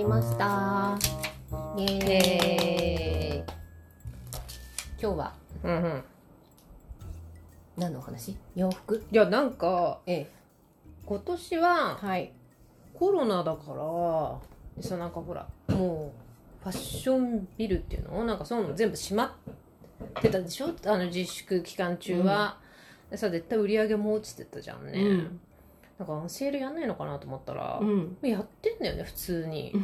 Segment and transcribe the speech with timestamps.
[0.00, 0.98] りました。
[1.76, 3.42] イエーイ。
[3.42, 3.44] え
[5.00, 5.34] 今日は？
[5.62, 6.02] ー、うんうん。
[7.76, 8.34] 何のお話？
[8.56, 9.04] 洋服？
[9.12, 10.30] いやなんかええ。
[11.04, 12.32] 今年ははい。
[12.94, 14.38] コロナだから
[14.78, 16.14] でさなんかほらも
[16.62, 18.24] うファッションビルっていうの？
[18.24, 19.36] なんかそういうの全部閉ま
[20.18, 20.70] ってたでしょ？
[20.86, 22.58] あの自粛期間中は、
[23.10, 25.40] でさ絶対売り上げも落ちてたじゃんね、うん
[26.00, 28.16] なんかセールやんないのかなと思ったら、ん。
[28.22, 29.74] やってんだよね普通に、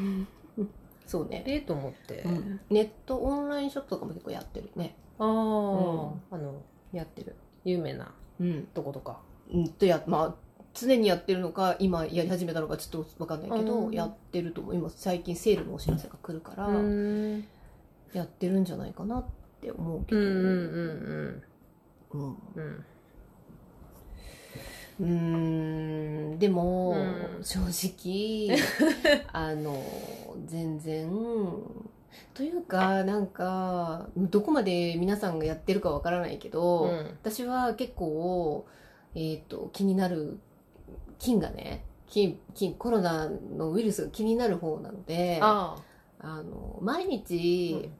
[1.06, 2.24] そうね、ええと思って、
[2.70, 4.96] ネットオンラインショップとかも結構やってるね。
[5.18, 5.30] ああ、ん。
[6.30, 7.36] あのやってる。
[7.64, 8.62] 有名なうん。
[8.72, 9.20] とことか。
[9.52, 9.68] うん。
[9.68, 10.34] とやまあ
[10.72, 13.92] 常にやってるのか今やり始めたのかちょっと分かんないけど、うん。
[13.92, 14.74] やってると思う。
[14.74, 17.44] 今最近セールのお知らせが来るから、うん。
[18.14, 19.24] やってるんじゃないかなっ
[19.60, 20.20] て思うけど。
[20.22, 21.42] うんうんうん。
[22.12, 22.36] うん。
[22.54, 22.84] うん
[25.00, 26.96] うんでも、
[27.38, 27.44] うん。
[27.44, 28.58] 正直
[29.32, 29.82] あの
[30.46, 31.10] 全然
[32.32, 36.96] というかなんかどこまで皆さんがやってるかわからないけど、うん。
[37.22, 38.66] 私は結構、
[39.14, 40.38] えー、と気になる
[41.18, 45.76] 菌がね菌菌コロナのウイルスが気になる方なのであ
[46.20, 46.42] あ。
[46.42, 47.90] の毎あ、日、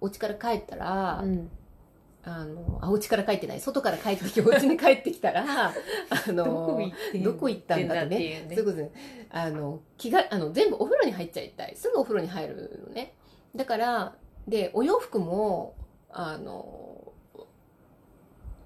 [0.00, 1.50] お家から帰ったら、うん
[2.30, 3.60] あのあお家から帰ってない。
[3.60, 5.72] 外から帰ってきて お家に帰ってきたらあ
[6.32, 6.78] の
[7.24, 8.46] どこ行ったんだってね。
[8.50, 8.90] そういうことね。
[9.30, 11.74] あの着があの全部お風呂に入っちゃいたい。
[11.74, 13.14] すぐお風呂に入るのね。
[13.56, 14.14] だから
[14.46, 15.74] でお洋服も
[16.10, 17.12] あの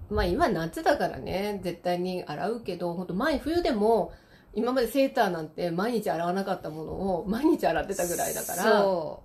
[0.09, 1.61] まあ今夏だからね。
[1.63, 4.11] 絶対に洗うけど本当前冬でも
[4.53, 9.23] 今までセーターなんて毎日洗わなかったものを毎日洗ってたぐらいだからそ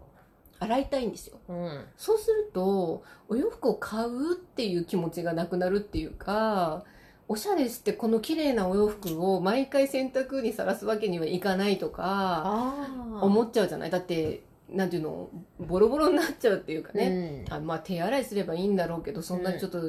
[0.60, 1.38] 洗いたいんですよ。
[1.48, 6.84] う、うん、そうするとお洋服を買うっていう気持ちがなくなるっていうか
[7.28, 12.74] おしゃれしてこの綺麗なお洋服を毎回洗濯にさらすわけにはいかないとか
[13.20, 13.90] 思っちゃうじゃない？
[13.90, 15.28] だってなんていうの？
[15.60, 19.82] ボロボロになっちゃうっていうかね、ね、あまあ手洗いすればいいんだろうけどそんなにちょっと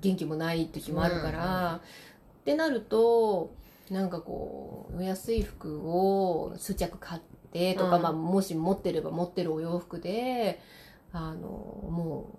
[0.00, 1.80] 元気もない時もあるから、
[2.40, 3.52] ってなると
[3.90, 7.33] なんかこうお安い服を数着買って
[7.76, 8.02] とか、うん。
[8.02, 10.60] まあ、もし持ってれば持ってるお洋服で
[11.12, 12.38] あのも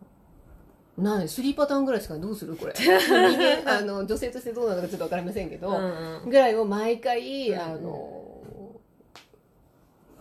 [0.98, 2.74] う何3パターンぐらいしかどうするこれ。
[3.66, 6.30] あの女性としてどうなのかちょっと分かりませんけど、うんうん。
[6.30, 8.22] ぐらいを毎回、うんあの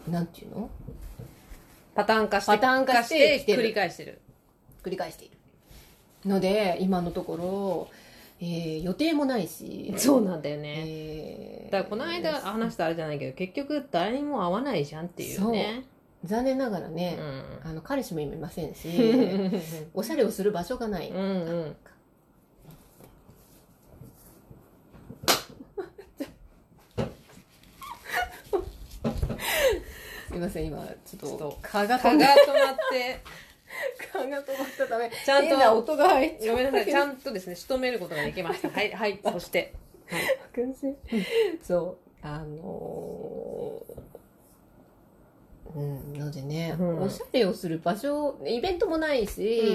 [0.09, 0.71] なんていうの？
[1.95, 4.21] パターン化してパターン化して繰り返してる。
[4.83, 5.39] 繰り返している。
[6.27, 7.89] ので今のところ、
[8.41, 9.95] えー予定もないし。
[9.97, 11.73] そうなんだよね、えー。
[11.73, 15.85] だからこの間話したあれじゃないけど結局誰にも会わないじゃんっていうね。
[16.25, 17.19] 残念ながらね、
[17.65, 19.63] うあの彼氏もいませんしん
[19.93, 21.21] おしゃれをする場所がない、うんう
[21.67, 21.77] ん。
[30.29, 32.25] すいません今ちょっと蚊が止ま
[32.73, 33.21] って
[34.13, 36.57] 蚊が止まったためちゃんと音が入っちゃう。
[36.57, 36.91] ごめんなさい。
[36.91, 38.71] ちゃんとですね仕留めることができました。
[38.71, 39.21] はいはい。
[39.25, 39.75] そして。
[41.63, 42.27] そう。
[42.27, 44.05] あのー
[45.77, 47.03] うんのでね、うん。
[47.03, 49.73] おしゃれをする場所イベントもないし、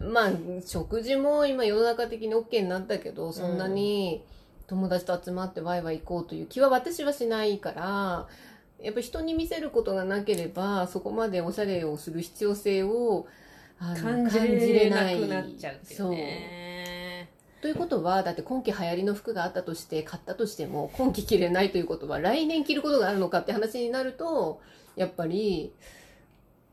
[0.00, 0.30] まあ
[0.64, 4.22] 食事も今世の中的に OK になったけどそんなに
[4.68, 8.28] 友達と集まってワイワイ行こうという気は私はしないから
[8.80, 13.26] やっぱ人に見せることがなければそこまでおしゃれをする必要性を
[13.78, 14.38] 感じ
[14.72, 17.28] れなくなっちゃうっていうね。
[17.60, 17.62] そう。
[17.62, 24.60] ということはだって今季流行りの服があったとして買ったとしても今季着れないということは来年着ることがあるのかって話になると
[24.94, 25.72] やっぱり、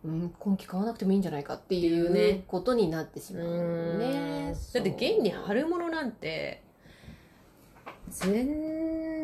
[0.04, 2.22] うん、今季買わなくてもいいんじゃないかっていうね。
[2.22, 4.00] うことになってしまううん。
[4.00, 4.56] ね。
[4.74, 6.62] だって現に春物なんて
[8.10, 8.83] 全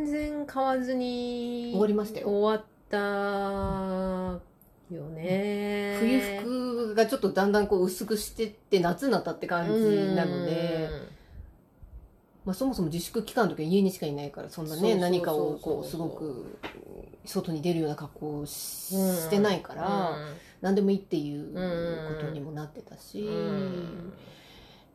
[0.10, 2.30] 然買わずに終わりましたよ。
[2.30, 2.98] 終わった
[4.94, 5.98] よね。
[6.00, 9.72] 冬服がちょっとだんだんこう薄くしてって夏になったって感じ
[10.16, 10.90] なので、
[12.46, 16.58] まあ、そもそも自粛期間の時は家にしかいないからそんなね何かをこうすごく
[17.26, 20.18] 外に出るような格好をし,、してないから、
[20.62, 21.54] 何でもいいっていう
[22.16, 24.14] ことにもなってたし、うん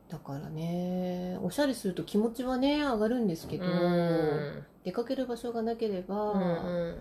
[0.09, 4.65] だからねおしゃれすると気持ちはね上がるんですけど、うん。
[4.85, 6.97] 出かける場所がなければ、うん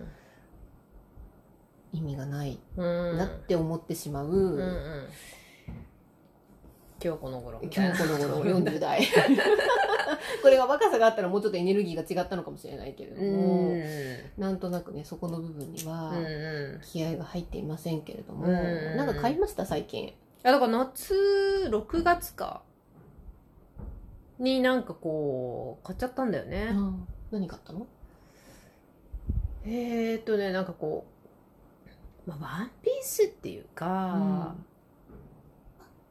[1.92, 3.16] 意味がないうん。
[3.18, 5.08] なって思ってしまう、うんうん。
[7.02, 7.94] 今日この頃今な。
[7.94, 9.00] 日この頃 40代。
[10.42, 13.82] これが若さがあったらもうちょっとエネルギーが違ったのかもしれないけれどうも、ん。
[14.38, 16.80] なんとなくねそこの部分にはうんうん。
[16.82, 20.14] 気合が入っていませんけれども、うんなんか買いました最近。
[20.42, 21.14] あだから夏
[21.70, 22.62] 6月か
[24.38, 26.70] になんかこう買っちゃったんだよね、
[27.30, 27.86] 何買ったの？
[29.64, 31.06] えーっとねなんかこ
[32.26, 34.54] うまあ、ワンピースっていうか、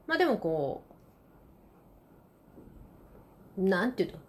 [0.05, 0.83] まあでもこ
[3.57, 4.19] うなんていうの？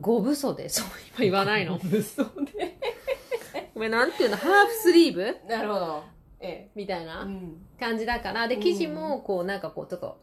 [0.00, 0.86] 五分袖そう
[1.16, 1.78] 今言わないの。
[1.84, 2.78] 物騒で。
[3.74, 4.36] ごめんなんていうの？
[4.36, 5.36] ハーフスリーブ？
[5.48, 6.02] なるほど。
[6.40, 7.28] えみたいえな
[7.78, 8.48] 感じだから。
[8.48, 8.62] でうん。
[8.62, 10.18] 生地もこうなんかこうちょっと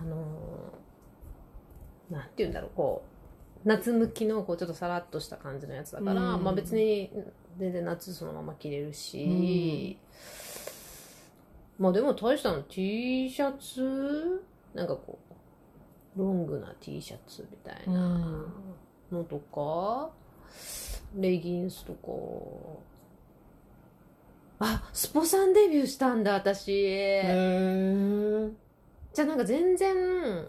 [0.00, 0.57] あのー
[2.10, 3.02] なんて言うんだろうこ
[3.64, 6.44] う夏向きのこうちょっとさらっとした感じのやつだから、うん。
[6.44, 7.10] まあ別に
[7.58, 9.98] 全然夏そのまま着れるし、
[11.78, 14.42] まあでも大したの T シャツ？
[14.74, 15.18] なんかこ
[16.16, 18.44] うロングな T シャツみたいな
[19.10, 20.10] のとか、
[21.16, 22.10] レギンスとか。
[24.60, 27.30] あスポさんデビューしたんだ私、じゃ
[29.24, 30.48] あなんか全然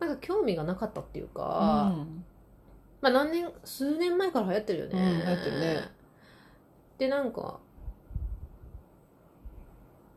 [0.00, 1.94] なんか興味がなかったっていうか、
[3.00, 5.80] まあ何年数年前から流行ってるよね、うん流行ってるね。
[6.98, 7.60] でなんか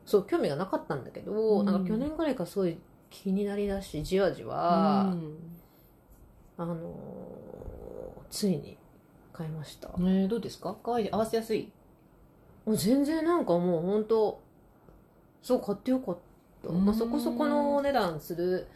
[0.06, 1.65] そう興味がなかったんだけど、うん。
[1.65, 2.77] なんか去年ぐらいからすごい
[3.09, 5.38] 気になりだしじわじわ、うん。
[6.57, 6.83] あのー
[8.29, 8.77] ついに
[9.31, 10.75] 買いました、えーどうですか？
[10.83, 11.71] 可愛い合わせやすい？
[12.65, 14.41] もう全然なんかもう本当
[15.41, 16.18] そう買ってよかっ
[16.63, 16.86] た、うん。
[16.86, 18.68] まあ、そこそこのお値段する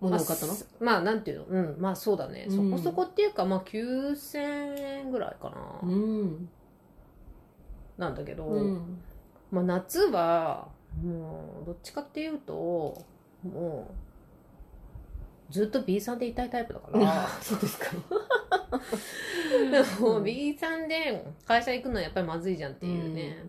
[0.00, 1.44] もったのまあなんていうの？
[1.46, 2.70] うんまあそうだね、うん。
[2.70, 5.50] そこそこっていうかまあ9000円ぐらいか
[5.82, 6.48] な、ん。
[7.96, 9.00] なんだけど、うん。
[9.50, 10.68] まあ夏は
[11.02, 12.54] もうどっちかっていうと
[13.42, 13.90] も
[15.50, 17.28] うずっと B さんでいたいタイプだから。
[17.42, 17.86] そうですか。
[19.70, 23.44] でも B さんで会社行くのはやっぱりまずいじゃんっていうね、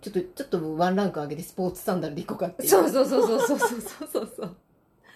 [0.00, 2.88] ちょっとちょっとワンランク上げてスポーツサンダルでいこうかってそう。
[2.88, 4.56] そうそうそうそうそうそうそう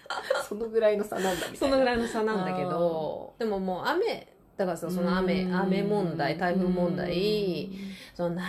[0.47, 1.75] そのぐらいの差なんだみたそいな。
[1.77, 3.33] のぐらいの差なんだけど。
[3.39, 4.27] でももう雨
[4.57, 5.55] だからさその雨うん。
[5.55, 7.69] 雨問題台風問題
[8.15, 8.43] その長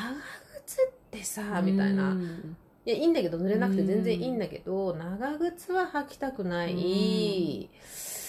[0.67, 2.11] 靴ってさみたいな。
[2.11, 7.69] うんいやいいんだけど濡れなくて全然いいんだけど長靴は履きたくない。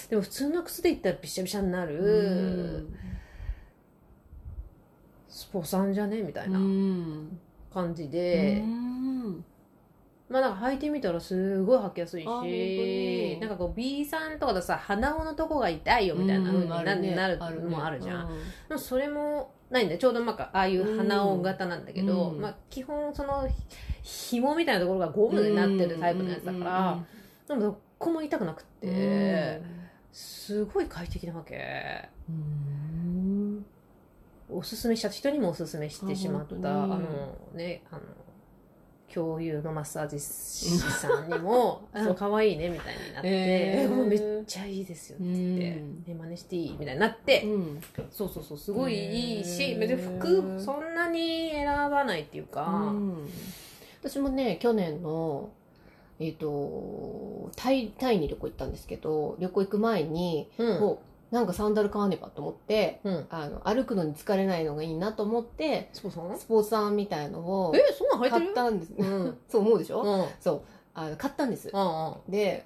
[0.10, 2.86] でも普通の靴でいったらびしゃびしゃになる。
[5.30, 6.22] スポさんじゃね？
[6.22, 7.39] みたいなうん。
[7.74, 8.60] 感じで。
[8.60, 9.00] うん
[10.31, 13.39] まあなんか履いてみたらすごい履きやすいしに。
[13.39, 17.16] なんかこう B さんとかだとさ鼻緒のとこが痛いよみたいな風にな,、ね。
[17.16, 18.30] なるのもあるじゃん、
[18.69, 22.42] でもそれもないんだよちょうどなんかああいう鼻緒型なんだけど、うん。
[22.42, 23.48] まあ、基本その
[24.01, 27.04] ひ紐みたいなところがゴムになってるタイプのやつだから、
[27.48, 29.62] でもどこも痛くなくて、
[30.12, 32.10] すごい快適なわけ。
[32.30, 33.66] うん。
[34.50, 35.10] おすすめした。
[35.10, 38.01] 人にもおすすめしてしまったあのねあの
[39.13, 43.84] 共有のマッサージ師さんにも「あの可愛いね」みたいになって「へー。
[43.84, 45.25] えもうめっちゃいいですよ」って。
[45.25, 47.81] 言ってうん「え真似していい?」みたいになって、うん。
[48.12, 53.30] そうそうそうすごいいいし別に服そんなに選ばないっていうか、うん。
[54.02, 55.50] 私もね去年の
[56.19, 60.80] えっ、とタイタイに旅行行ったんですけど旅行行く前に、うん。
[60.80, 61.00] もう
[61.31, 66.95] なんかサンダル買わねばと思ってうん、あの歩くのに疲れないのがいいなと思ってスポーツさん？
[66.98, 68.51] みたいのをえそんなん買る？
[68.51, 69.38] ったんです、うん。
[69.48, 70.25] そう思うでしょ、うん。
[70.39, 70.62] そう。
[70.94, 72.32] あの買ったんです、うん。
[72.32, 72.65] で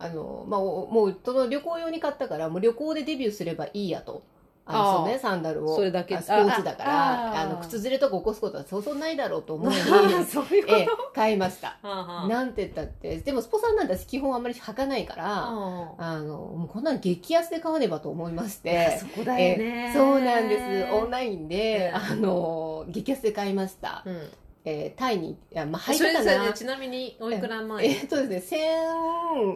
[0.00, 4.22] あの、まあ、おもうその旅行用に買ったからもう旅行でデビューすればいいやと
[4.70, 5.76] あそうねサンダルを。
[5.76, 6.16] それだけ。
[6.16, 9.74] あスポーツだからあの靴ずれとか起こすことはそうそうないだろうと思い
[10.24, 11.76] そういうこと、ええ買いました。
[11.82, 18.98] なんて言ったってでもスポさんなんて私基本あんまり履かないからああのもうこんなの激安で買わねばと思いまして。
[19.00, 20.92] そこだよね、そうなんです。
[20.92, 24.30] オンラインで、うんあの激安で買いました、うん
[24.64, 28.58] えータイにいやまあ履いそれてたなそれでちなみにおいくら前えーっとですね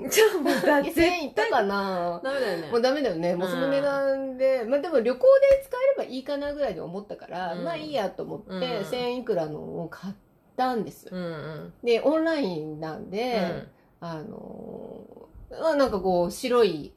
[0.04, 2.20] 1000じゃあもうだ1000いったかな。
[2.22, 2.70] ダメだよね。
[2.70, 3.34] もうダメだよね。
[3.34, 7.64] もうその値段で、まあでも旅行で使えればいいかなぐらいに思ったから、うん。
[7.64, 8.60] まあいいやと思って、うん。
[8.60, 10.14] 1000いくらのを買っ
[10.56, 11.08] たんです。
[11.10, 11.72] うんうん。
[11.82, 13.66] で、オンラインなんで、
[14.00, 16.92] あのーまあなんかこう白い、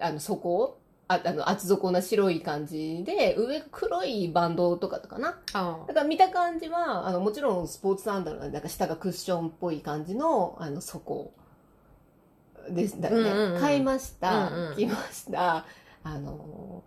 [0.00, 5.38] あの底ああの厚底な白い感じで、上が黒いバンドとかかな。
[5.52, 11.32] あだから見た感じは、あのもちろんスポーツサンダルなんで、なんか下がクッションっぽい感じの、あの底
[12.70, 13.30] ですだよね。
[13.30, 14.48] うんうんうん買いました。
[14.48, 15.64] うんうん来ました。
[16.02, 16.82] あの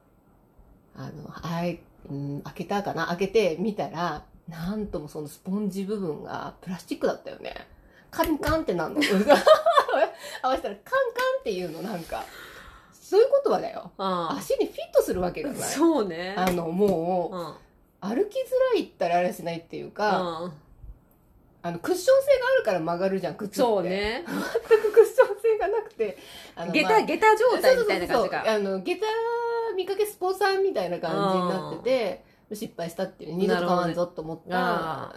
[0.98, 7.56] ー、あの、はい、うん、開けたかな開けてみたら、なんともそのスポンジ部分がプラスチックだったよね。
[8.12, 9.00] カンカンってなんの？
[10.42, 10.84] 合わせたらカン
[11.14, 12.24] カンっていうのなんか、
[13.10, 13.92] そういうことはだよ。
[13.98, 15.60] あ足にフィットするわけがない。
[15.62, 16.36] そうね。
[16.38, 17.58] あの、も
[18.04, 18.18] う、うん。
[18.18, 18.44] 歩きづ
[18.76, 20.52] らいったらあれしないっていうか、うん。
[21.64, 23.56] あのクッション性があるから曲がるじゃん靴って。
[23.56, 24.24] そうね。
[24.28, 26.20] 全くクッション性がなくて。
[26.56, 29.02] あの下まあ駄下駄状態みたいな感じかあの下駄
[29.76, 33.34] 見かけスポーツさんみたいな感じになってて失敗したっていう。
[33.34, 34.56] 二度と買わんぞと思った。
[34.56, 35.14] あ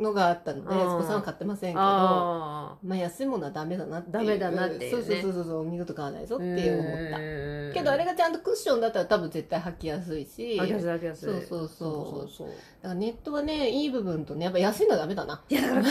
[0.00, 4.10] のがあったので、うんそこさんは買ってませんけど、あまあ安いものはダメだなって。
[4.10, 7.10] ダメだなっていうねそうそうそうそう、二度と買わないぞっあて思った。
[7.10, 11.30] たけどあれがちゃんとクッションだったら多分絶対履きやすいし、あ、だかきやすい、履きやすい。
[11.30, 12.48] そうそうそうそう
[12.82, 15.42] らネットはね、いい部分とね、やっぱ安いのはダメだな。
[15.48, 15.90] いやだから靴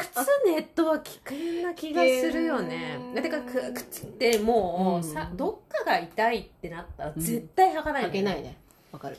[0.00, 8.56] 靴ネットは危険な気がするよねだからく靴ってもう、うんさどっかが痛いってなったら絶対履かないよ履けないね。
[8.90, 9.16] わかる。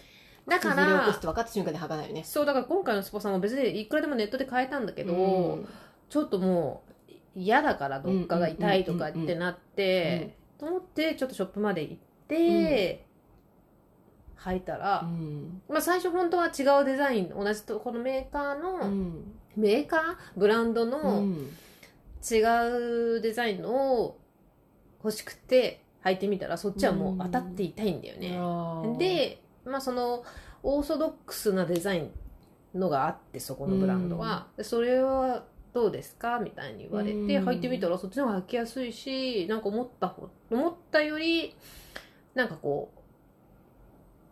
[0.47, 2.23] だか崩れ起こすらって分かった瞬間に履かないよね。
[2.23, 5.67] そうだから今回のスポさんも別にいくらでもネットで買えたんだけど、うん。
[6.09, 11.97] ちょっともう嫌だからどっかが痛いとかってなって、と思ってちょっとショップまで行っ
[12.27, 13.05] て、
[14.38, 15.62] 履いたら、うん。
[15.69, 19.33] まあ、最初本当は違うデザイン同じとこのメーカーの、うん。
[19.55, 20.01] メーカー？
[20.35, 21.50] ブランドうのん。
[22.25, 22.39] 違
[23.17, 24.19] うデザインのを
[25.03, 30.24] 欲しくて履いてみたらそっちはもう当たって痛いんだよね、で、まあ、その
[30.63, 32.10] オーソドックスなデザイ
[32.75, 36.39] ンのがあってそこのブランドは、でそれはどうですか？
[36.39, 37.27] みたいに言われてうん。
[37.50, 41.55] 履いてみたらそっちの方が履きやすいしなんか思ったほ思ったより
[42.36, 43.00] なんかこう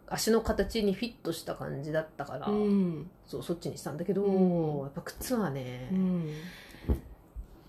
[0.07, 3.09] 足の形にフィットした感じだったから、うん。
[3.25, 4.83] そうそっちにしたんだけど、うん。
[4.83, 6.33] やっぱ靴はね、うん。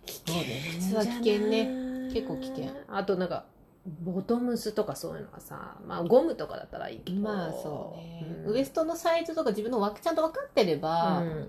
[0.04, 2.10] 危そうね靴は危険ね。
[2.12, 2.66] 結構危険。
[2.88, 3.46] あとなんか
[3.84, 7.20] ボトムスとかそういうのはさまあゴムとかだったらいいけど。
[7.20, 8.54] まあそうね、うん。
[8.54, 11.48] ウエストのサイズとか自分のわちゃんと分かってれば、うん。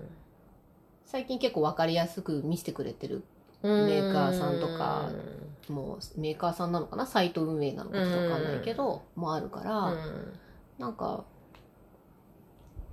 [1.06, 3.22] 最近結構分かりやすく見せてくれてる
[3.62, 5.10] メーカーさんとか
[5.68, 7.06] もうメーカーさんなのかな？
[7.06, 10.32] サイト運営なのかちょっと分かんないけど、もあるから、うん。
[10.78, 11.24] なんか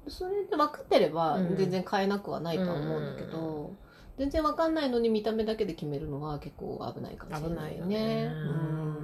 [0.07, 1.55] それで分かってればうん。
[1.55, 3.73] 全然買えなくはないとは思うんだけど、
[4.19, 7.95] 全然分かんないのに見た目だけで決めるのは結構危ないかもしれないよね。
[7.95, 8.35] 危ないよね。
[8.35, 8.37] う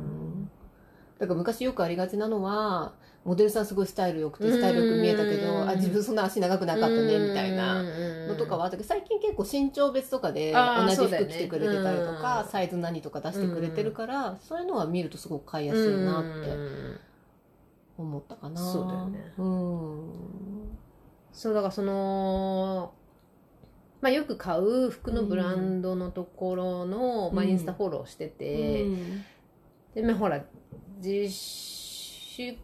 [0.04, 0.07] ん
[1.20, 2.94] だから昔よくありがちなのは
[3.26, 7.84] モデルさんすごいスタイル良くてスタイル良く見えたけうんどあ自分そんな足長くなかったねみたいな
[8.28, 12.50] のとかはあったけど最近結構身長別とかで同じ服着てくれてたりとか、うん。
[12.50, 17.00] サイズ何とか出してくれてるから、そういうのは見るとすごく買いやすいなってうん
[17.98, 18.62] 思ったかな。
[18.62, 19.34] そうだよね。
[19.38, 20.14] うん。
[21.34, 22.94] そうだからその
[24.00, 29.26] まあよく買う服のブランドのところの、まあ、うんインスタフォローしてて、うん。
[29.96, 30.46] でまあほら
[30.98, 32.58] 自粛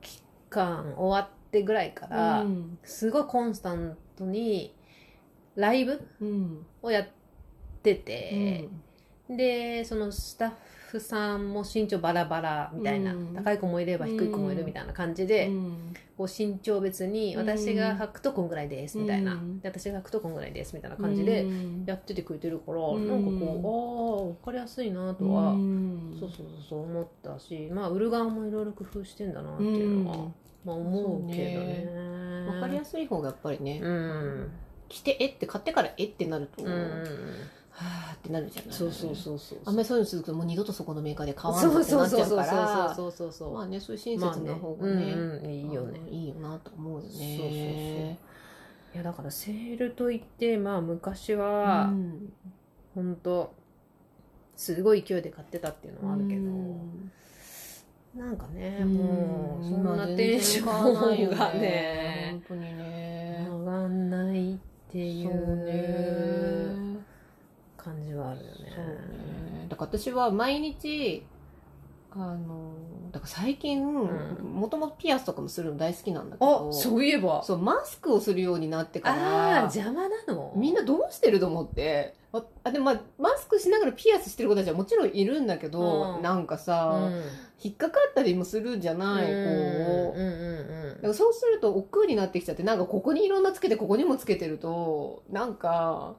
[0.00, 2.78] 期間終わってぐらいから、うん。
[2.84, 4.74] すごいコンスタントに
[5.56, 7.08] ライブうんをやっ
[7.82, 8.68] てて、
[9.28, 10.52] でそのスタッ
[10.94, 13.34] フさんも身長バラバラみたいな、うん。
[13.34, 15.94] 高い子もいれば低い子もいるみたいな感じで、うん。
[16.16, 19.60] こう身長別にうん私が履くとこんぐらいですみたいな、うん。
[19.60, 21.84] で私が履くとこんぐらいですみたいな感じでうん。
[21.84, 23.08] やっててくれてるから、うん。
[23.08, 26.16] なんかこうああ分かりやすいなとは、うん。
[26.18, 30.34] そうそうそう思ったしまあ売る側もいろいろ工夫してんだなっていうのは、うん。
[30.64, 31.88] まあ、思うけどね。
[32.46, 34.50] わかりやすい方がやっぱりね、うん。
[34.88, 37.04] 着てえって買ってからえってなると、うん
[37.76, 38.72] はあってなるじゃない。
[38.72, 43.54] そうそうそうそうあんまりそういうのするともう二度とそこのメーカーで買わんそうぞってなっちゃうそうそうそうからそうそうそう。
[43.54, 45.12] まあねそういう親切な方がね,、まあね。
[45.12, 47.08] うんうんいいよねうんいいよなと思うよね。
[47.10, 48.16] そうそうそう。
[48.94, 52.32] いやだからセールといってまあ昔はうん。
[52.94, 53.52] 本当
[54.56, 57.10] すごい勢いで買ってたっていうのはあるけど、うん。
[58.14, 58.94] なんかね、うん。
[58.94, 63.48] もうそんな今テンションがね本当にね。
[63.50, 64.56] 上がんないっ
[64.92, 66.83] ていそううね
[67.84, 69.66] 感じはあるよね。
[69.68, 71.24] だから私は毎日
[72.16, 72.72] あの
[73.10, 73.92] だから最近ん。
[74.54, 77.42] もともとピアスとかもするの大好きなんだけどあそういえば。
[77.42, 80.52] そうマスクをするようになってかああら邪魔なの。
[80.56, 82.14] みんなどうしてると思って？
[82.32, 86.22] ああでも、まあ、マスクしながらピアスしてる子たちはもちろんいるんだけど、うん。
[86.22, 87.22] なんかうさ、ん。
[87.62, 90.94] 引っかかったりもするんじゃない、うんこう、うんうん。
[90.96, 96.14] だからそうすると億劫になってきちゃってなんかここにいろんなつけてここにもつけてるとなんか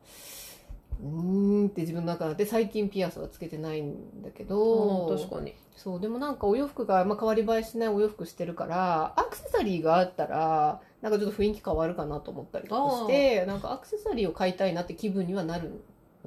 [1.01, 5.53] うーんって自分の中で最近ピアスはつけてないんだけうどん確かに。
[5.75, 15.75] そうでもなんかお洋服が、まあ、変わり映えしないお洋服してるからアクセサリーがあったらなんかちょっと雰囲気変わるかなと思ったりとかしてなんかアクセサリーを買いたいなって気分にはなるの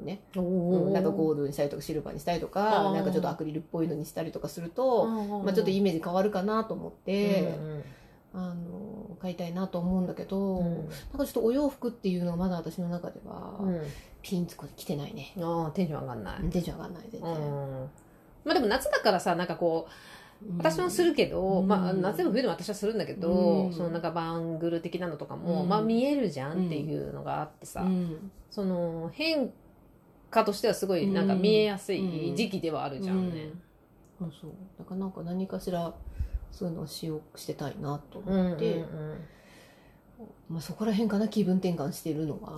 [0.05, 7.57] ね、うんなんかゴールドにしたりとかシルバーにしたりとかなんかちょっとアクリルっぽいのにしたりとかすると、ままあ、ちょっとイメージ変わるかなと思って。
[7.59, 7.85] うんうん
[8.39, 10.75] あの買いたいなと思うんだけど、うん。
[10.75, 10.85] なん
[11.19, 13.81] かちょっとお洋服っていうのがまだ私の中ではうん。
[14.23, 17.91] ピンとこ来てないね、ああテンション上がんない、テンション上がんない全う然、ん。
[18.45, 21.69] まあでも夏だからさなんかこううん私もするけど、うん。
[21.69, 23.73] まあ夏でも冬でも私はするんだけど、うん。
[23.73, 25.69] そのなんかバングル的なのとかも、うん。
[25.69, 28.31] まあ見えるじゃんっていうのがあってさ、うん。
[28.51, 29.53] その変
[30.31, 33.51] 化としてはすごいなんか見えやすい時期ではあるじゃんね、
[34.19, 34.31] そう。
[34.79, 35.95] だからなんか何かしら
[36.51, 38.85] そういうのをしようしてたいなとうんうん思って、
[40.49, 42.53] まあ、そこら辺かな気分転換してるのは、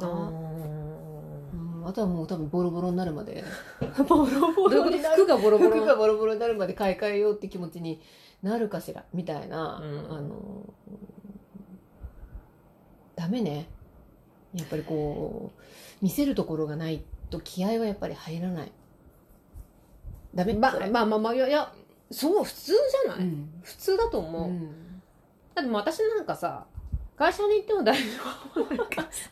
[1.52, 3.44] うん、あとはもう多分ボロボロになるまで。
[4.09, 5.70] ボロボどういうこと服がボロボロ。
[5.70, 8.00] 服がボロボロになるまで買い替えようって気持ちに
[8.42, 10.16] なるかしらみたいな、うん。
[10.16, 10.75] あの
[13.16, 13.68] ダメね。
[14.54, 18.73] やっぱりこう見せるところがないと気合はやっぱり入らない。
[20.35, 21.73] ダメまそれまあまあまあいや
[22.11, 23.50] そう普通じゃない、うん。
[23.62, 24.69] 普通だと思う、うん。
[25.55, 26.67] だって私なんかさ
[27.17, 28.02] 会社に行っても大丈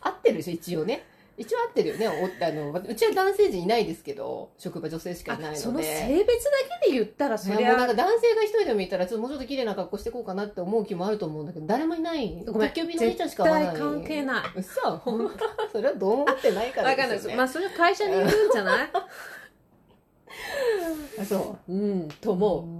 [0.01, 0.53] 合ってるでしょ？
[0.53, 1.05] 一応ね。
[1.37, 2.05] 一応合ってるよね。
[2.07, 2.11] お
[2.45, 5.57] あのうちは男性陣いないですけど職場女性しかいないので。
[5.59, 6.51] 夫その性別だ
[6.83, 12.43] けで言ったらそりゃいやもうなんか男性が一人でもいたらちょっともうちょっと綺麗な格好していこうかなって思う気もあると思うんだけど誰もいない。
[12.45, 13.67] ごめんの兄ちゃんしか絶会わない。
[13.67, 14.43] 対関係ない。
[14.57, 15.01] 嘘？
[15.71, 17.17] それはどう思ってないからわかんない。
[17.17, 18.89] ですよねまあそれは会社によるんじゃない？
[18.91, 19.07] あ
[21.27, 21.73] そう。
[21.73, 22.78] うんと思うう。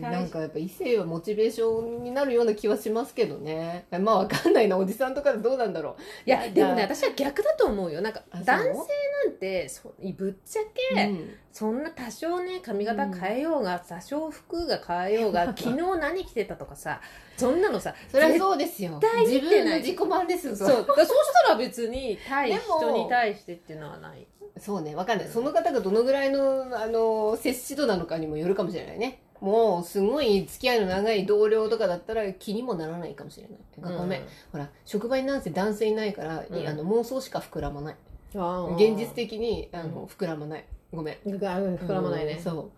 [0.00, 3.86] なんかやっぱ異性はモチベーションになるような気はしますけどね。
[3.90, 8.00] まあわかんないなおじさんとかどうなんだろいやでもね私は逆だと思うよ。
[8.00, 11.34] なんか男性なんてそぶっちゃう、け、うん。
[11.52, 17.00] そんな多少ね髪型変えようが、多少服が変えようが 昨日何着てたとかさ
[17.36, 18.98] そんなのさそれはそうですよ。
[19.00, 21.10] 対見自分の自己満ですよそうそし
[21.46, 24.26] たら別に 対人に対してっていうのはない。
[24.58, 25.28] そうね、わかんない。
[25.28, 29.22] その方がどのぐらいの、あの、接し度なのかにもよるかもしれないね。
[29.40, 33.96] もう、すごい付き合いの長い同僚とかだったら気にもならないかもしれない。
[33.96, 34.22] ごめん。
[34.52, 37.96] ほら、職場になんせ男性いないから、うんあの妄想しか膨らまない。
[38.34, 40.64] うん現実的に、あうの、膨らまない。
[40.92, 41.16] ごめん。
[41.24, 42.70] うん膨らまないね、うんそう。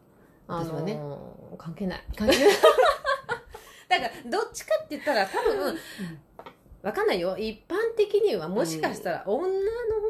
[0.48, 1.00] あの私はね
[1.56, 2.36] 関係ない関係
[3.88, 5.78] だからどっちかって言ったら多分
[6.82, 9.52] わかんないよ一般的にはもしかしたら女の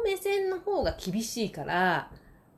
[0.04, 2.10] 目線の方が厳しいから、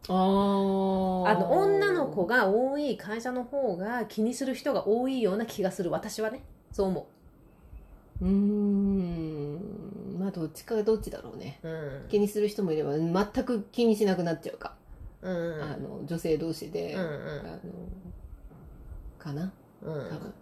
[0.09, 7.09] あの女の子が多い会社の方が気にする人が多いような気がする私はねそう思
[8.21, 10.19] うーん。
[10.19, 11.59] まあ、どっちかがどっちだろうね。
[11.63, 11.73] うう
[12.07, 14.75] ん気にする人もいれば、全く気にしなくなっちゃうか。
[15.21, 16.95] うんあの、女性同士で。
[16.95, 17.61] うんあの、
[19.19, 19.53] かな？
[19.83, 20.35] うんうん多分。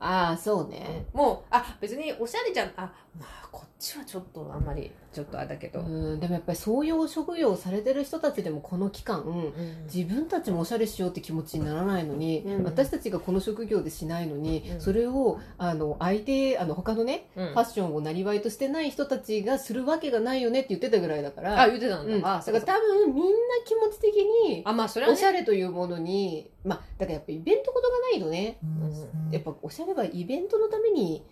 [0.00, 1.06] ああ、そうね。
[1.12, 5.82] もうあ別におしゃれじゃんあまあこっちはちょっとあんまりちょっとあれだけど、う
[6.16, 9.52] ん、でもやっぱりそういう職業をされてる人たちでもこの期間、うん。
[9.92, 12.64] 自分たちもおしゃれしようって気持ちにならないのに、うん。
[12.64, 14.80] 私たちがこの職業でしないのに、うん。
[14.80, 17.46] それをあの相手あの他のね、うん。
[17.48, 22.72] ファッションをなりわいとしてない人たちがするわけがないよねって言ってたぐらいだからあ言ってたんだ、うん、だあそうかか。
[22.72, 23.30] ら多分みんな
[23.66, 25.14] 気持ち的にあまあそれはね。
[25.14, 28.58] おしゃれというものにまあだからやっぱイベントことがないとね。
[28.62, 29.30] うん。
[29.30, 31.24] やっぱおしゃれはイベントのために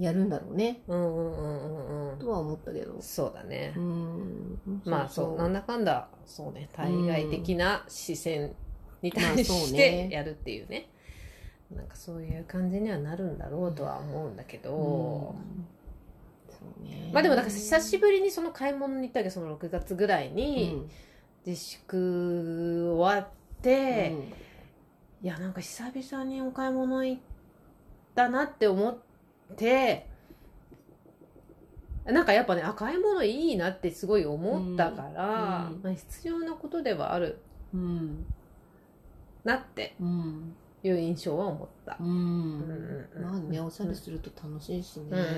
[0.00, 0.80] やるんだろうね。
[0.88, 2.18] うんうんうんうんうん。
[2.18, 2.96] とは思ったけど。
[3.00, 4.58] そうだね、うん。
[4.86, 6.70] まあそうなんだかんだそうね。
[6.72, 8.54] 対外的な視線
[9.02, 10.08] に対しね。
[10.08, 10.88] てやるっていうね,、
[11.70, 15.66] なんかそういう感じにはなるんだろうとは思うんだけど、うん。
[16.48, 17.10] そうね。
[17.12, 20.90] まあでもなんか久しぶりにその買い物に行ったけどその6月ぐらいにうん。
[21.46, 23.28] 自粛終わっ
[23.62, 25.26] て、うん。
[25.26, 27.22] いやなんか久々にお買い物行っ
[28.14, 29.09] たなって思って
[32.04, 35.76] なんかやっぱねあ買い物いいなってすごい思ったから、うん。
[35.76, 37.38] うんまあ、必要なことではある
[37.74, 38.24] うん。
[39.44, 41.98] なってうんいう印象は思った。
[42.00, 42.08] うん。
[42.08, 43.22] うん。
[43.22, 45.26] まあねおしゃれすると楽しいしね、うんうんうん。
[45.26, 45.34] や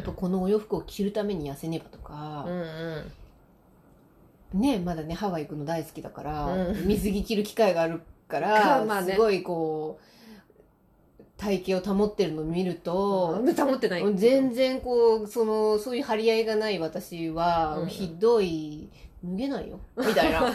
[0.00, 3.04] っぱこのお洋服を着るために痩せねばとかう、んう
[4.54, 4.60] ん。
[4.60, 6.86] ねまだねハワイ行くの大好きだから、うん。
[6.88, 9.12] 水着着る機会があるから、 まあね。
[9.12, 10.04] すごいこう
[11.40, 14.14] 体型を保ってるのを見ると、保ってない。
[14.14, 17.86] 全然こうそのそういう張り合いがない私は、うん。
[17.88, 18.90] ひどい
[19.24, 19.80] 脱げないよ。
[19.96, 20.46] みたいな。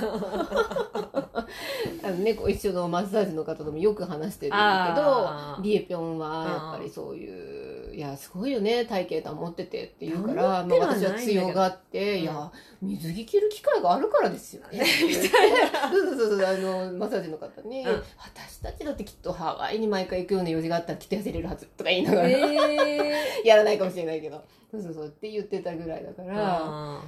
[2.03, 7.64] あのね一緒のマッサージの方ともよく話してるんだけどリエピョンはやっぱりそういう
[7.95, 12.23] いやすごいよね体型保っててって言うから、まあ、私は強がって、うん。
[12.23, 14.83] いや水着着る機会があるからですよね。
[15.07, 15.89] みたいな。
[15.89, 18.03] そうそうそうあのマッサージの方に、うん。
[18.17, 23.13] 私たちだってきっとハワイに毎回行くような用事があったら着て痩せれるはずとか言いながら、え
[23.45, 24.43] やらないかもしれないけど。
[24.69, 27.01] そうそうそうって言ってたぐらいだから、あ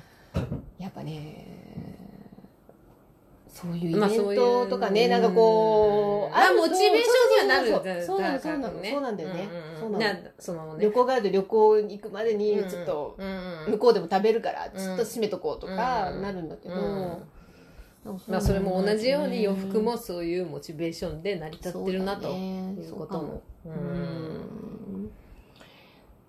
[0.80, 1.87] やっぱね
[3.58, 8.06] そういうイベンまあそういうトとかね、なんかこう、まあモチベーションにはなる。
[8.06, 8.91] そうなのそうなのね。
[8.91, 10.06] そうなんだよね、そうなの。
[10.06, 10.86] なそのね。
[10.86, 13.17] 旅行があると旅行に行くまでにちょっと
[13.67, 16.76] 向こうでも食べるからちょっと締めとこうとかうんなるんだけど、
[18.28, 23.41] まあそれも同じように洋服もそそういうモチベーションで成り立ってるなということも。
[23.65, 25.10] うん。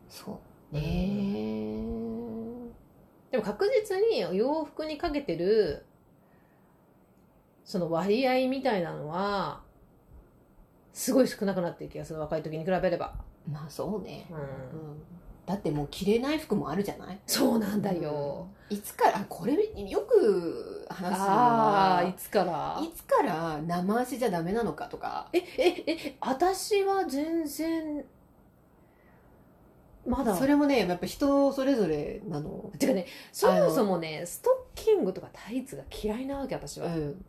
[0.08, 0.40] そ
[0.72, 1.82] うね。
[3.30, 5.84] でも確実に洋服にかけてる
[7.68, 9.60] その割合みたいなのは
[10.94, 13.12] すごい少なくなってる気がする若い時に比べれば、
[13.46, 14.36] まあそうね、うん。
[14.36, 14.46] うん。
[15.44, 17.18] だってもう着れない服もあるじゃない？
[17.26, 22.80] そうなんだよ、いつからこれよく話すのああいはつから？
[22.82, 25.28] いつから生足じゃダメなのかとか。
[25.34, 28.02] えええ私は全然
[30.06, 30.34] まだ。
[30.34, 32.72] それもねやっぱ人それぞれなの。
[32.78, 37.24] てかねそもそもねストッキングとかタイツが嫌いなわけ私は、うん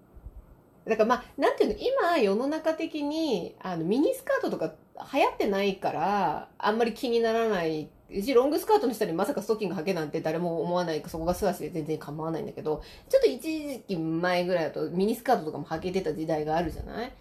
[0.88, 4.74] だからまあなんていうの今世の中的にあのミニスカートとか
[5.14, 7.90] 流行ってないからあんまり気にならない。
[8.12, 11.02] しロングスカートの下にまさかストッキング履けなんて誰も思わない。
[11.04, 17.12] かそこが素足で全然構わないんだけどちょっと一時期前ぐらいだとミニスカートとかも履けてた時代があるじゃない？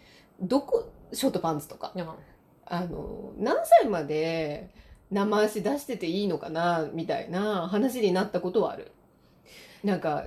[0.41, 0.91] どこ？
[1.13, 1.93] ショートパンツとか。
[2.71, 4.71] あの何歳まで
[5.11, 6.89] 生足出してていいのかな？
[6.93, 8.93] みたいな話になったことはある。
[9.85, 10.25] なんか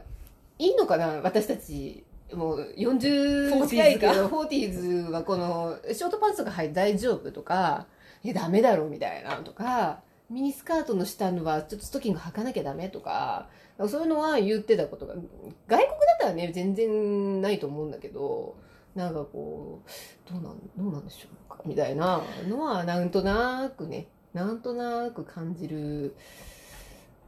[0.59, 1.21] いいのかな？
[1.23, 7.87] 私たちもう40近いけどフォーティーズはこのショートパンツとか履い大丈夫とか
[8.23, 13.49] いやダメだろみたいなとかミニスカートの下のはちょっとストッキング履かなきゃダメとか
[13.87, 15.21] そういうのは言ってたことが外
[15.67, 15.89] 国だっ
[16.19, 18.55] たらね全然ないと思うんだけど
[18.95, 26.15] なんかこうどうなんどうなんでしょうかみたいなのはなんとなくねなんとなく感じる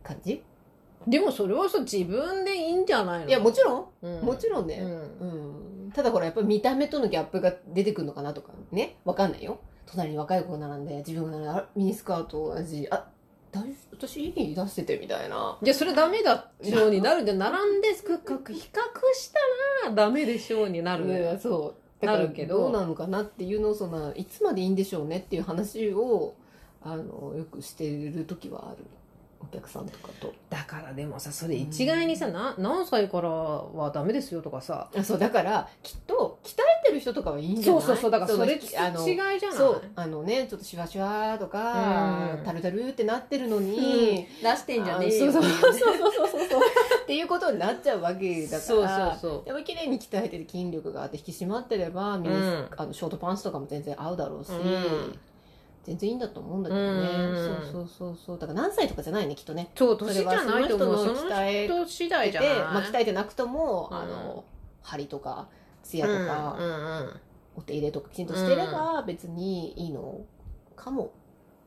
[0.04, 0.44] 感じ
[1.08, 3.30] でもそれはさ自分でいいんじゃないの？
[3.30, 4.22] いやもちろん、うん。
[4.22, 5.86] もちろんね、うん。
[5.86, 8.98] うん、ただほらやっぱり見た目とのギャップが出てくるのかなとかね。
[9.06, 9.60] わかんないよ。
[9.86, 13.08] 隣に若い子が並んで自分がミニスカート同じあ
[13.52, 15.58] 大私いい出しててみたいな。
[15.62, 18.80] じゃあそれダメだしょうになるんじゃ並んでくく比較
[19.14, 19.32] し
[19.84, 22.06] たらダメでしょうになる、ねそう。
[22.06, 22.58] なるけど。
[22.58, 26.36] どうなのかなっていうのをそのいつまでいいんでしょうねっていう話を
[26.82, 28.84] あのよくしてる時はある
[29.44, 30.34] お客さんとかと。
[30.50, 34.90] だからでもさそれ一概にさ、な何歳からはダメですよとかさ。
[34.96, 36.54] あそうだからきっと鍛
[36.84, 37.82] えてる人とかはいいんじゃない？
[37.82, 39.40] そうそうそうだからそれあの違いじゃない？
[39.58, 42.46] そうあのねちょっとシワシワとか、うん。
[42.46, 46.62] タルタルってなってるのに、出してんじゃねえよあそうそうそうそうそうそう
[47.04, 49.34] っていうことになっちゃうわけだからそうそうそう。
[49.46, 55.20] やっぱり綺麗に鍛えてる筋力があって引き締まってればミうんあのショートパンツとかも全然合うだろうし、うん
[55.84, 57.36] 全然いいんだと思うんだけどね、うん。
[57.36, 58.40] そうそうそうそう。
[58.40, 59.72] だから何歳とかじゃないねきっとね。
[59.76, 60.98] そう年じゃないと思う。
[60.98, 62.32] その人次第。
[62.32, 62.56] じゃない。
[62.56, 63.98] で、まあ、鍛えてなくとも、うん。
[63.98, 64.46] あの
[64.82, 65.50] 張りとか
[65.84, 67.20] ツヤとか、うんうんうん
[67.56, 70.22] お手入れとかきちんとしてれば別にいいの
[70.76, 71.14] かも、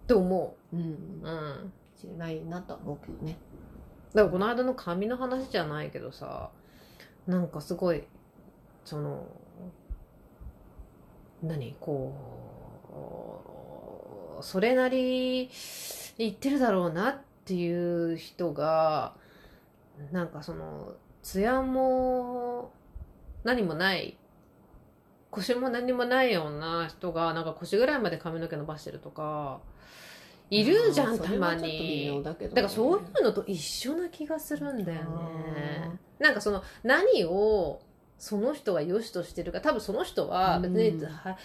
[0.08, 0.76] と思う。
[0.76, 0.84] んう、
[1.22, 3.38] うん、しれないなとは思うけどね。
[4.16, 6.50] だからこの間の髪の話じゃないけどさ
[7.26, 8.04] なんかすごい
[8.84, 9.26] その
[11.42, 12.14] 何こ
[12.90, 13.55] う
[14.42, 15.50] それなりに
[16.18, 19.14] 言ってるだろうなっていう人が
[20.12, 22.72] なんかその艶も
[23.44, 24.16] 何もない
[25.30, 29.60] 腰も何もないような人がなんか腰ぐらいまで髪の毛伸ばしてるとか
[30.50, 32.22] いるじゃんたまに。
[32.24, 35.90] だけどだからそういうのと一緒な気がするんだよあね。
[36.18, 37.80] なんかその何を
[38.18, 41.36] その人が良しとしてるか多分その人は別に、うんは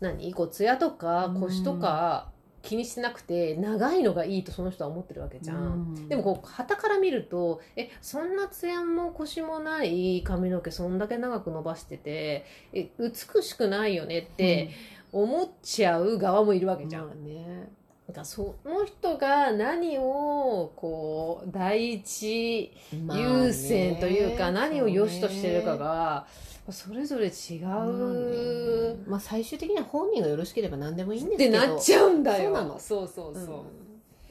[0.00, 0.32] 何？
[0.34, 2.28] こう艶とか腰とか
[2.62, 6.08] 気にしてなくて長いのがいいとその人は思ってるわけじゃん。
[6.08, 14.70] でもこう旗から見るとえそんな艶も腰もない髪の毛そんだけ長く伸ばしててえ美しくないよねって
[15.12, 17.06] 思っちゃう側もいるわけじゃん。
[17.06, 17.70] まあね。
[18.08, 26.26] なんかその人が何をこう第一優先というか何を良しとしてるかが
[26.72, 32.44] それぞれ違う、まあ最終的には本人がよろしければ何でもいいんですってけどなっちゃうんだよ。
[32.44, 32.78] そうなの。
[32.78, 33.46] そうそうそう、うん。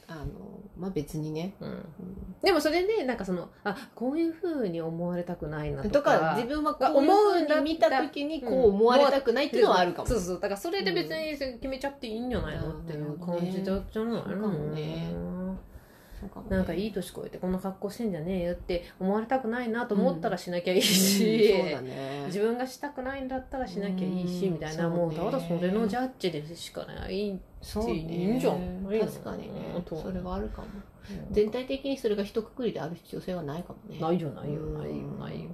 [0.08, 0.26] あの
[0.78, 1.70] まあ別にね、うん。
[1.70, 1.86] う
[2.42, 10.36] でもそれでなんかそのあこういうふうに思われたくないなとん、か自分はこう思いうに見た時にこう思われたくないっていうのはあるかも、そうそう。
[10.36, 15.14] だからそれで別に決めちゃっていいんじゃないの、うんっていう感じだじゃないかもね
[16.50, 22.24] なんかいい年越えてこんな格好してんじゃねえよって思われたくないなと思ったらしなきゃいいうんし、そうだね。
[22.28, 29.50] 自分がしたくないんだったらしなきゃいいし、うんみたいなそうねもうただそれのジャッジでしかない、そうっていいんじゃん確かにね。
[29.76, 30.68] うんそれはあるかも。
[31.32, 34.00] 全体的にそれが一括りである必要性はないかもね。
[34.00, 34.62] ないよないよ。
[34.62, 34.78] うん。
[34.80, 35.08] ないよ。
[35.20, 35.50] ないよ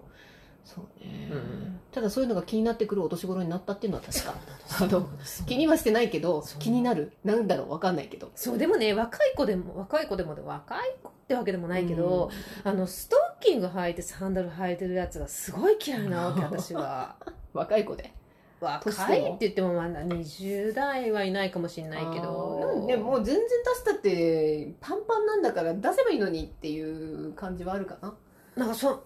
[0.65, 1.79] そうね、うん。
[1.91, 4.33] ただそういうのが気になってくるお年頃になったっていうのは確か。
[4.81, 5.07] あの
[5.45, 8.31] 気にはしてないけど気になるなんだろうわかんないけど。
[8.35, 12.29] そうでもね若い子でも若い子でも若い子ってわけでもないけど、
[12.63, 17.15] あのストッキング履いてサンダル履いてるやつがすごい嫌いなわけ 私は。
[17.53, 18.11] 若い子で。
[18.59, 28.15] 若いって言ってもまだ20代はいないかもしれないけあどーでももう全然出したってパンパンなんだから出せばいいのにっていう感じはあるかな。
[28.55, 29.03] なんかそ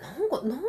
[0.00, 0.60] なんかなん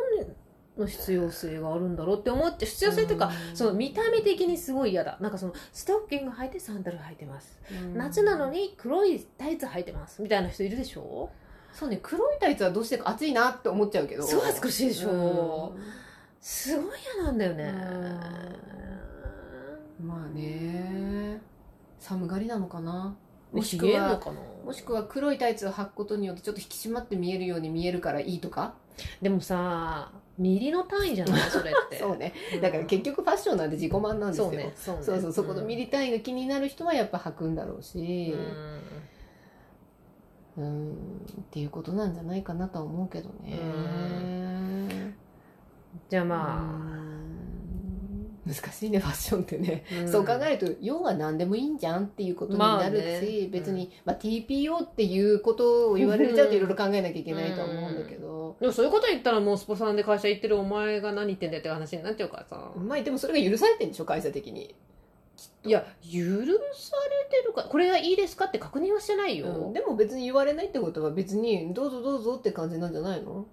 [0.78, 5.16] の必要性があるんだろうって思って必要性というか、その見た目的にすごい嫌だ。
[5.20, 7.96] なんかそのストッキング履いてサンダル履いてます、うん。
[7.96, 10.20] 夏なのに黒いタイツ履いてます。
[10.20, 11.30] みたいな人いるでしょ？
[11.72, 14.22] そうね黒いタイツはどうしてか暑いなって思っちゃうけど。
[14.22, 15.72] そう恥ずかしいでしょ。
[15.74, 15.82] うん。
[16.42, 17.72] すごい嫌なんだよね。
[19.98, 21.40] まあね。
[21.98, 23.16] 寒がりなのかな？
[23.50, 24.40] もしひくはげんのかな？
[24.64, 28.74] もしくは黒いタイツを履くことによってちょっと引き締まって見えるように見えるからいいとか？
[29.22, 31.40] でもさミリの単位じゃない？
[31.50, 31.96] それって。
[31.98, 32.32] そうね。
[32.60, 34.46] だから結局ファッションなんて自己満なんですよ。
[34.46, 35.02] そうねそうね。
[35.02, 38.34] そうそうそこのミリリ単位が気になる人はやっぱ履くんだろうし。
[40.58, 40.92] うん。
[40.92, 40.94] っ
[41.50, 45.14] ていうことなんじゃないかなとは思うけどね。
[46.10, 47.05] じゃあまま
[48.46, 49.84] 難しいね ファッションってね。
[50.00, 50.08] あ、ん。
[50.08, 53.48] そう考えると要は何でもいいんじゃんっていうことになるし、まあね。
[53.50, 64.74] 別に、まあ、TPO っていうことを言われちゃうといろいろ考えなきゃいけないとは思うんだけど、でもそういうこと言ったらもうスポさんで会社行ってるお前が何言ってんだよって話になっちゃうからさ、まあでもそれが許されてるんでしょ会社的に、
[65.64, 69.72] いや許されてるかこれがいいですかって確認はしてないよ、うん。
[69.72, 73.46] でも別に言われないってことは別にどうぞどうぞって感じなんじゃないの？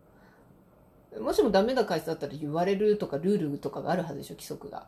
[1.20, 4.86] もしもダメな会社だったら言われるとかルールとかがあるはずでしょ規則が。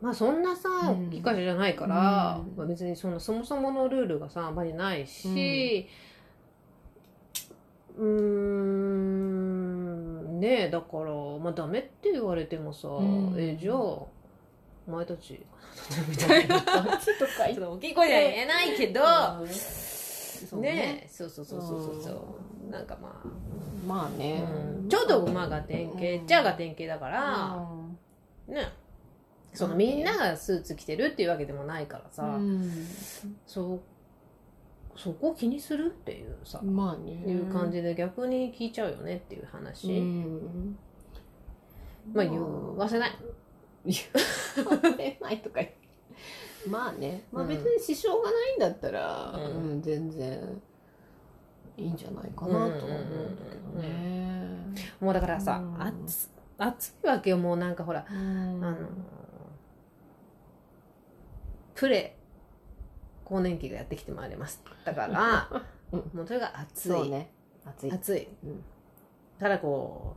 [0.00, 1.08] まあそんなさうん。
[1.08, 2.56] 大きい会社じゃないから、うん。
[2.56, 5.88] まあ、別にそのそもそものルールがさあんまりないし
[7.96, 11.04] うーんねえだから
[11.38, 13.34] まあダメって言われてもさ、ん。
[13.38, 14.08] えじゃあお
[14.88, 15.40] 前たち
[16.08, 16.66] みたいなと？
[16.72, 16.98] か
[17.70, 19.00] 大きい声では言えないけど、
[20.34, 21.02] そうね。
[21.04, 22.02] えそうそうそうそうそう。
[22.02, 24.44] そうなんかまあ、まあね、
[24.80, 24.88] うん。
[24.88, 27.68] ちょうど馬が典型っちゃが典型だから、
[28.48, 28.72] ね。
[29.52, 32.86] そのみんながスーツ着てるっていうわけでもないからさ、うん。
[33.46, 33.80] そう
[34.96, 37.12] そこを気にするっていうさ、まあね。
[37.12, 40.78] いう感じで逆に聞いちゃうよねっていう話、うん。
[42.12, 43.10] まあ言わせない。
[43.84, 43.94] 言
[44.64, 45.83] わせないとか言って
[46.68, 49.42] まあね、まあ、うん別に支障がないんだったら、うう
[49.74, 50.62] んん全然
[51.76, 52.80] いいんじゃないかなとは思うん
[53.36, 54.58] だけどね。
[55.00, 55.82] もうだからさ、うん。
[55.82, 58.64] 暑暑いわけよもうなんかほら、うん。
[58.64, 58.76] あの
[61.74, 62.16] プレ
[63.24, 65.48] 更年期がやってきてまいりますだから、
[65.92, 65.98] うん。
[66.14, 67.30] もうそれが暑い、ね。
[67.64, 67.92] 暑い。
[67.92, 68.64] 暑い、うん。
[69.38, 70.16] ただこ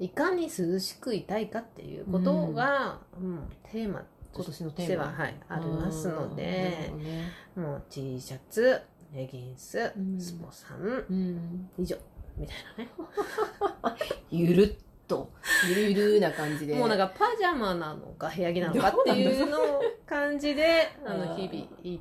[0.00, 5.04] ういかに涼しくいたいかっていうことが、うんテーマ今年のテーマ。
[5.04, 6.92] は、はい、ありますのでね。
[7.54, 8.80] もう T シャツ
[9.14, 10.20] レギンス、うん。
[10.20, 11.70] スポさんうん。
[11.78, 11.96] 以上。
[12.36, 12.90] みたいなね。
[14.30, 15.30] ゆるっと。
[15.68, 16.74] ゆるゆるな感じで。
[16.74, 19.58] もうなんかパジャマなのか部屋着なのかっていうの
[20.06, 22.00] 感じであの日々いっ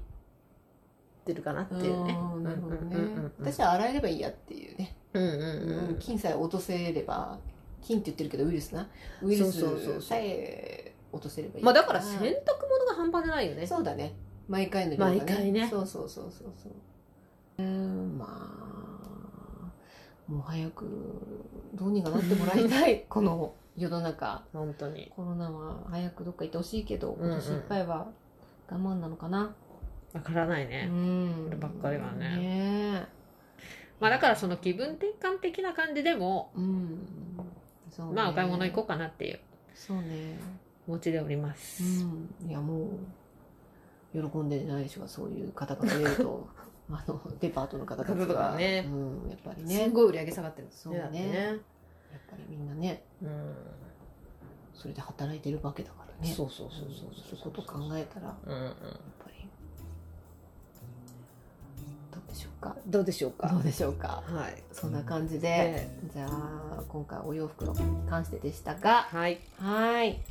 [1.26, 2.18] てるかなっていうね。
[2.34, 2.96] うんなるほどね。
[2.96, 4.96] うんうん私は洗えればいいやっていうね。
[5.14, 5.96] うんうんううん。
[5.96, 7.38] ん菌さえ落とせれば
[7.82, 8.88] 菌って言ってるけどウイルスな。
[9.22, 10.02] ウイルそうそうそうそう。
[10.02, 11.64] スさえ落とせればいい。
[11.64, 13.66] まあだから洗濯物が半端じゃないよね。
[13.66, 14.14] そうだね。
[14.48, 15.18] 毎回の量がね。
[15.18, 15.68] 毎回ね。
[15.70, 16.74] そうそうそうそうそう。
[17.60, 18.62] うんまあ
[20.32, 20.86] もう早く
[21.74, 23.06] どうにかなってもらいたい。
[23.10, 24.44] この世の中。
[24.54, 25.12] 本当に。
[25.16, 28.08] コロナは早くどっか行ってほしいけど今年いっぱいは
[28.70, 29.54] 我慢なのかな。
[30.14, 30.86] わからないうね。
[30.86, 32.38] んこればっかりはね。
[32.38, 33.08] ね
[34.00, 37.08] まあだからその気分転換的な感じでも、うん。
[37.90, 38.14] そうね。
[38.14, 39.40] まあお買い物行こうかなっていう。
[39.74, 40.40] そうね
[40.92, 41.84] お家でおります。
[41.84, 42.50] うん。
[42.50, 42.90] いやも
[44.14, 46.48] う喜んでないでしょそういう方が増えると
[46.92, 48.86] あのデパートの方たち方とがかね。
[48.88, 49.76] うん、やっぱりね。
[49.76, 51.58] すんごい売り上げ下がってるんですそうねだってやっ
[52.30, 53.04] ぱりみんなね。
[53.22, 53.56] うん。
[54.74, 56.34] それで働いてるわけだからね。
[56.34, 58.70] そうそうそうそうそういうことを考えたらうんうん。
[59.20, 59.48] ぱり
[62.12, 62.76] どうでしょうか？
[62.88, 63.48] どうでしょうか？
[63.48, 64.24] どうでしょうか？
[64.26, 64.62] はい。
[64.74, 69.40] そんな感じで、でじゃあ今回お洋服に関してでしたがはい。
[69.58, 70.22] はい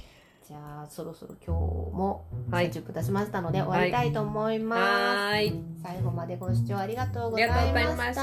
[0.50, 1.60] じゃあそろそろ今日
[1.96, 5.60] もはい30分経ちましたので終わりたいと思います、はーい。
[5.80, 7.62] 最後までご視聴ありがとうございました。
[7.62, 8.22] ありがとうございました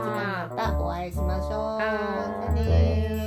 [0.00, 1.50] 次回またお会いしましょう。
[1.52, 3.17] はーい